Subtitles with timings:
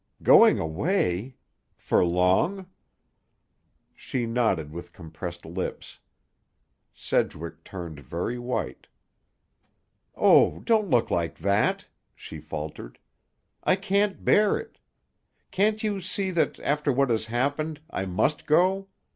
[0.23, 1.35] "Going away!
[1.75, 2.65] For long?"
[3.93, 5.99] She nodded with compressed lips.
[6.95, 8.87] Sedgwick turned very white.
[10.15, 11.85] "Oh, don't look like that!"
[12.15, 12.97] she faltered.
[13.63, 14.79] "I can't bear it!
[15.51, 18.87] Can't you see that, after what has happened, I must go?